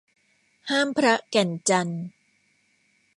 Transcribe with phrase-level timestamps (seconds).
[0.69, 2.03] ห้ามพระแก่นจันทน์